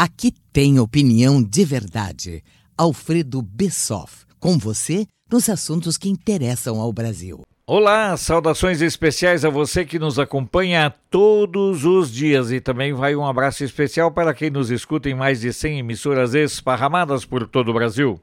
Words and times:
Aqui 0.00 0.32
tem 0.52 0.78
opinião 0.78 1.42
de 1.42 1.64
verdade. 1.64 2.44
Alfredo 2.76 3.42
Bessoff, 3.42 4.24
com 4.38 4.56
você 4.56 5.04
nos 5.28 5.48
assuntos 5.48 5.98
que 5.98 6.08
interessam 6.08 6.80
ao 6.80 6.92
Brasil. 6.92 7.40
Olá, 7.66 8.16
saudações 8.16 8.80
especiais 8.80 9.44
a 9.44 9.50
você 9.50 9.84
que 9.84 9.98
nos 9.98 10.16
acompanha 10.16 10.94
todos 11.10 11.84
os 11.84 12.12
dias 12.12 12.52
e 12.52 12.60
também 12.60 12.92
vai 12.92 13.16
um 13.16 13.26
abraço 13.26 13.64
especial 13.64 14.12
para 14.12 14.32
quem 14.32 14.50
nos 14.50 14.70
escuta 14.70 15.10
em 15.10 15.16
mais 15.16 15.40
de 15.40 15.52
100 15.52 15.80
emissoras 15.80 16.32
esparramadas 16.32 17.24
por 17.24 17.48
todo 17.48 17.72
o 17.72 17.74
Brasil. 17.74 18.20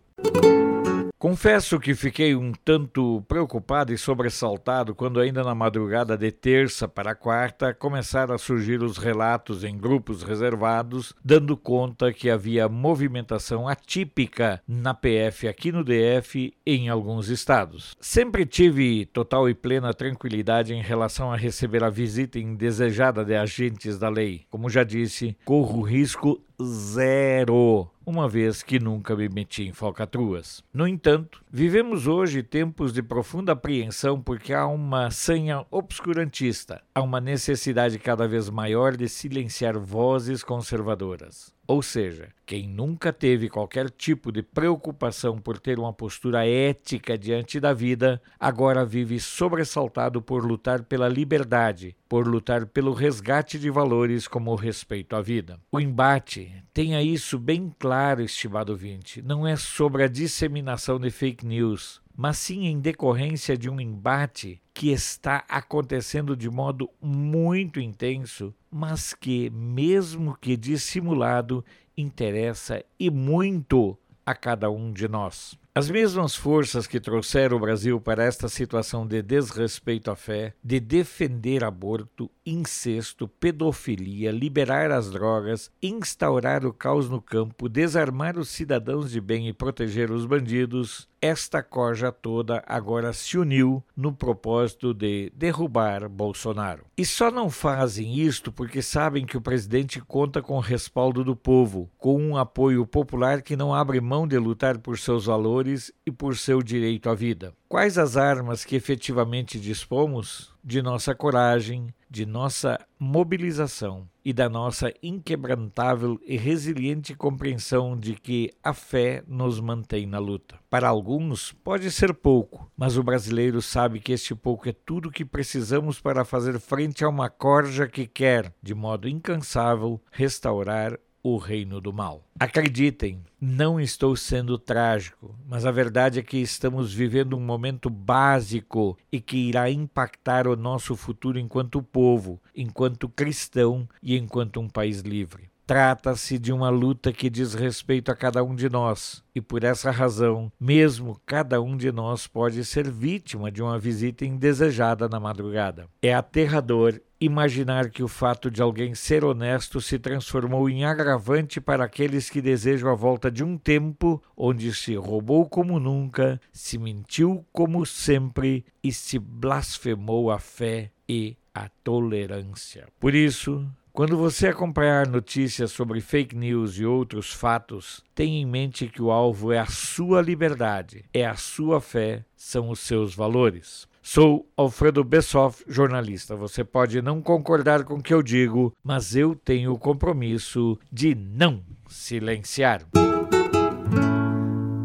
Confesso 1.25 1.79
que 1.79 1.95
fiquei 1.95 2.35
um 2.35 2.51
tanto 2.51 3.23
preocupado 3.27 3.91
e 3.91 3.97
sobressaltado 3.97 4.93
quando, 4.93 5.19
ainda 5.19 5.43
na 5.43 5.55
madrugada 5.55 6.15
de 6.15 6.31
terça 6.31 6.87
para 6.87 7.15
quarta, 7.15 7.73
começaram 7.73 8.35
a 8.35 8.37
surgir 8.37 8.83
os 8.83 8.99
relatos 8.99 9.63
em 9.63 9.75
grupos 9.75 10.21
reservados, 10.21 11.15
dando 11.25 11.57
conta 11.57 12.13
que 12.13 12.29
havia 12.29 12.69
movimentação 12.69 13.67
atípica 13.67 14.61
na 14.67 14.93
PF 14.93 15.47
aqui 15.47 15.71
no 15.71 15.83
DF 15.83 16.53
e 16.63 16.75
em 16.75 16.89
alguns 16.89 17.27
estados. 17.29 17.97
Sempre 17.99 18.45
tive 18.45 19.07
total 19.07 19.49
e 19.49 19.55
plena 19.55 19.95
tranquilidade 19.95 20.75
em 20.75 20.81
relação 20.83 21.31
a 21.31 21.35
receber 21.35 21.83
a 21.83 21.89
visita 21.89 22.37
indesejada 22.37 23.25
de 23.25 23.33
agentes 23.35 23.97
da 23.97 24.09
lei. 24.09 24.45
Como 24.47 24.69
já 24.69 24.83
disse, 24.83 25.35
corro 25.43 25.81
risco 25.81 26.39
zero 26.61 27.89
uma 28.05 28.29
vez 28.29 28.61
que 28.61 28.79
nunca 28.79 29.15
me 29.15 29.27
meti 29.27 29.63
em 29.63 29.73
falcatruas. 29.73 30.63
No 30.73 30.87
entanto, 30.87 31.43
vivemos 31.51 32.07
hoje 32.07 32.43
tempos 32.43 32.93
de 32.93 33.01
profunda 33.01 33.53
apreensão 33.53 34.21
porque 34.21 34.53
há 34.53 34.67
uma 34.67 35.09
sanha 35.09 35.65
obscurantista, 35.71 36.81
há 36.93 37.01
uma 37.01 37.19
necessidade 37.19 37.97
cada 37.97 38.27
vez 38.27 38.49
maior 38.49 38.95
de 38.95 39.09
silenciar 39.09 39.79
vozes 39.79 40.43
conservadoras. 40.43 41.54
Ou 41.67 41.81
seja, 41.81 42.29
quem 42.45 42.67
nunca 42.67 43.11
teve 43.11 43.49
qualquer 43.49 43.89
tipo 43.89 44.31
de 44.31 44.43
preocupação 44.43 45.39
por 45.39 45.57
ter 45.57 45.79
uma 45.79 45.91
postura 45.91 46.47
ética 46.47 47.17
diante 47.17 47.59
da 47.59 47.73
vida, 47.73 48.21
agora 48.39 48.85
vive 48.85 49.19
sobressaltado 49.19 50.21
por 50.21 50.45
lutar 50.45 50.83
pela 50.83 51.07
liberdade, 51.07 51.95
por 52.07 52.27
lutar 52.27 52.67
pelo 52.67 52.93
resgate 52.93 53.57
de 53.57 53.71
valores 53.71 54.27
como 54.27 54.51
o 54.51 54.55
respeito 54.55 55.15
à 55.15 55.21
vida. 55.21 55.59
O 55.71 55.79
embate, 55.79 56.53
tenha 56.71 57.01
isso 57.01 57.39
bem 57.39 57.73
claro, 57.79 58.21
estimado 58.21 58.71
ouvinte, 58.71 59.21
não 59.23 59.47
é 59.47 59.55
sobre 59.55 60.03
a 60.03 60.07
disseminação 60.07 60.99
de 60.99 61.09
fake 61.09 61.45
news, 61.45 61.99
mas 62.15 62.37
sim 62.37 62.65
em 62.65 62.79
decorrência 62.79 63.57
de 63.57 63.69
um 63.69 63.79
embate 63.79 64.61
que 64.73 64.89
está 64.89 65.43
acontecendo 65.49 66.35
de 66.35 66.49
modo 66.49 66.89
muito 67.01 67.79
intenso, 67.79 68.53
mas 68.71 69.13
que, 69.13 69.49
mesmo 69.49 70.37
que 70.39 70.55
dissimulado, 70.55 71.63
interessa 71.97 72.83
e 72.99 73.09
muito 73.09 73.97
a 74.25 74.33
cada 74.33 74.69
um 74.69 74.91
de 74.91 75.07
nós. 75.07 75.57
As 75.77 75.89
mesmas 75.89 76.33
forças 76.33 76.87
que 76.87 77.01
trouxeram 77.01 77.57
o 77.57 77.59
Brasil 77.59 77.99
para 77.99 78.23
esta 78.23 78.47
situação 78.47 79.05
de 79.05 79.21
desrespeito 79.21 80.09
à 80.09 80.15
fé, 80.15 80.53
de 80.63 80.79
defender 80.79 81.65
aborto, 81.65 82.31
incesto, 82.45 83.27
pedofilia, 83.27 84.31
liberar 84.31 84.89
as 84.89 85.11
drogas, 85.11 85.69
instaurar 85.83 86.65
o 86.65 86.71
caos 86.71 87.09
no 87.09 87.21
campo, 87.21 87.67
desarmar 87.67 88.37
os 88.37 88.47
cidadãos 88.47 89.11
de 89.11 89.19
bem 89.19 89.49
e 89.49 89.53
proteger 89.53 90.11
os 90.11 90.25
bandidos, 90.25 91.09
esta 91.21 91.63
corja 91.63 92.11
toda 92.11 92.63
agora 92.67 93.11
se 93.11 93.35
uniu 93.35 93.83
no 93.97 94.13
propósito 94.13 94.93
de 94.93 95.31
derrubar 95.35 96.07
Bolsonaro. 96.07 96.85
E 96.95 97.03
só 97.03 97.31
não 97.31 97.49
fazem 97.49 98.19
isto 98.19 98.51
porque 98.51 98.81
sabem 98.81 99.25
que 99.25 99.35
o 99.35 99.41
presidente 99.41 99.99
conta 99.99 100.41
com 100.41 100.55
o 100.55 100.61
respaldo 100.61 101.23
do 101.23 101.35
povo, 101.35 101.89
com 101.97 102.21
um 102.21 102.37
apoio 102.37 102.85
popular 102.85 103.41
que 103.41 103.55
não 103.55 103.73
abre 103.73 103.99
mão 103.99 104.27
de 104.27 104.37
lutar 104.37 104.77
por 104.77 104.99
seus 104.99 105.25
valores 105.25 105.64
e 106.05 106.11
por 106.11 106.37
seu 106.37 106.61
direito 106.61 107.09
à 107.09 107.15
vida. 107.15 107.53
Quais 107.67 107.97
as 107.97 108.15
armas 108.15 108.63
que 108.63 108.75
efetivamente 108.75 109.59
dispomos? 109.59 110.53
De 110.63 110.81
nossa 110.81 111.13
coragem, 111.13 111.93
de 112.09 112.25
nossa 112.25 112.79
mobilização 112.97 114.07
e 114.23 114.31
da 114.31 114.49
nossa 114.49 114.91
inquebrantável 115.03 116.19
e 116.25 116.37
resiliente 116.37 117.13
compreensão 117.13 117.97
de 117.97 118.15
que 118.15 118.51
a 118.63 118.73
fé 118.73 119.23
nos 119.27 119.59
mantém 119.59 120.05
na 120.07 120.17
luta. 120.17 120.57
Para 120.69 120.87
alguns, 120.87 121.51
pode 121.63 121.91
ser 121.91 122.13
pouco, 122.13 122.71
mas 122.75 122.97
o 122.97 123.03
brasileiro 123.03 123.61
sabe 123.61 123.99
que 123.99 124.13
este 124.13 124.33
pouco 124.33 124.69
é 124.69 124.73
tudo 124.73 125.11
que 125.11 125.25
precisamos 125.25 125.99
para 125.99 126.25
fazer 126.25 126.59
frente 126.59 127.03
a 127.03 127.09
uma 127.09 127.29
corja 127.29 127.87
que 127.87 128.07
quer, 128.07 128.51
de 128.63 128.73
modo 128.73 129.07
incansável, 129.07 130.01
restaurar 130.09 130.97
o 131.27 131.37
reino 131.37 131.81
do 131.81 131.91
mal. 131.91 132.23
Acreditem, 132.39 133.19
não 133.41 133.79
estou 133.79 134.15
sendo 134.15 134.59
trágico, 134.59 135.35
mas 135.49 135.65
a 135.65 135.71
verdade 135.71 136.19
é 136.19 136.21
que 136.21 136.37
estamos 136.37 136.93
vivendo 136.93 137.35
um 137.35 137.39
momento 137.39 137.89
básico 137.89 138.95
e 139.11 139.19
que 139.19 139.35
irá 139.35 139.67
impactar 139.67 140.47
o 140.47 140.55
nosso 140.55 140.95
futuro 140.95 141.39
enquanto 141.39 141.81
povo, 141.81 142.39
enquanto 142.55 143.09
cristão 143.09 143.89
e 144.03 144.15
enquanto 144.15 144.59
um 144.59 144.69
país 144.69 144.99
livre. 144.99 145.49
Trata-se 145.65 146.37
de 146.37 146.53
uma 146.53 146.69
luta 146.69 147.11
que 147.11 147.27
diz 147.27 147.55
respeito 147.55 148.11
a 148.11 148.15
cada 148.15 148.43
um 148.43 148.53
de 148.53 148.69
nós, 148.69 149.23
e 149.33 149.41
por 149.41 149.63
essa 149.63 149.89
razão, 149.89 150.51
mesmo 150.59 151.19
cada 151.25 151.59
um 151.59 151.75
de 151.75 151.91
nós 151.91 152.27
pode 152.27 152.63
ser 152.63 152.89
vítima 152.91 153.51
de 153.51 153.63
uma 153.63 153.79
visita 153.79 154.23
indesejada 154.23 155.09
na 155.09 155.19
madrugada. 155.19 155.87
É 156.03 156.13
aterrador 156.13 157.01
imaginar 157.19 157.89
que 157.89 158.03
o 158.03 158.07
fato 158.07 158.51
de 158.51 158.61
alguém 158.61 158.93
ser 158.93 159.25
honesto 159.25 159.81
se 159.81 159.97
transformou 159.97 160.69
em 160.69 160.85
agravante 160.85 161.59
para 161.59 161.83
aqueles 161.83 162.29
que 162.29 162.41
desejam 162.41 162.91
a 162.91 162.95
volta 162.95 163.31
de 163.31 163.43
um 163.43 163.57
tempo 163.57 164.21
onde 164.37 164.71
se 164.71 164.93
roubou 164.93 165.49
como 165.49 165.79
nunca, 165.79 166.39
se 166.53 166.77
mentiu 166.77 167.43
como 167.51 167.87
sempre 167.87 168.63
e 168.83 168.93
se 168.93 169.17
blasfemou 169.17 170.29
a 170.29 170.37
fé 170.37 170.91
e 171.09 171.35
a 171.55 171.69
tolerância. 171.83 172.87
Por 172.99 173.15
isso, 173.15 173.65
quando 173.95 174.17
você 174.17 174.49
acompanhar 174.49 175.07
notícias 175.07 175.71
sobre 175.71 176.01
fake 176.01 176.35
news 176.35 176.77
e 176.77 176.85
outros 176.85 177.31
fatos, 177.31 178.03
tenha 178.13 178.41
em 178.41 178.45
mente 178.45 178.89
que 178.89 179.01
o 179.01 179.09
alvo 179.09 179.53
é 179.53 179.59
a 179.59 179.67
sua 179.67 180.21
liberdade, 180.21 181.05
é 181.13 181.25
a 181.25 181.37
sua 181.37 181.79
fé, 181.79 182.25
são 182.35 182.69
os 182.69 182.81
seus 182.81 183.15
valores. 183.15 183.87
Sou 184.03 184.45
Alfredo 184.57 185.01
Bessoff, 185.01 185.63
jornalista. 185.65 186.35
Você 186.35 186.61
pode 186.61 187.01
não 187.01 187.21
concordar 187.21 187.85
com 187.85 187.95
o 187.95 188.03
que 188.03 188.13
eu 188.13 188.21
digo, 188.21 188.75
mas 188.83 189.15
eu 189.15 189.33
tenho 189.33 189.71
o 189.71 189.79
compromisso 189.79 190.77
de 190.91 191.15
não 191.15 191.63
silenciar. 191.87 192.85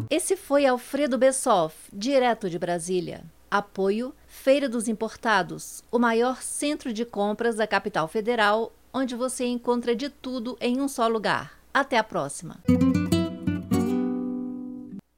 Esse 0.08 0.36
foi 0.36 0.66
Alfredo 0.66 1.18
Bessoff, 1.18 1.74
direto 1.92 2.48
de 2.48 2.60
Brasília. 2.60 3.24
Apoio 3.50 4.14
Feira 4.28 4.68
dos 4.68 4.86
Importados, 4.86 5.82
o 5.90 5.98
maior 5.98 6.40
centro 6.40 6.92
de 6.92 7.04
compras 7.04 7.56
da 7.56 7.66
capital 7.66 8.06
federal 8.06 8.72
onde 8.92 9.14
você 9.14 9.46
encontra 9.46 9.94
de 9.94 10.08
tudo 10.08 10.56
em 10.60 10.80
um 10.80 10.88
só 10.88 11.06
lugar. 11.08 11.58
Até 11.72 11.98
a 11.98 12.04
próxima! 12.04 12.60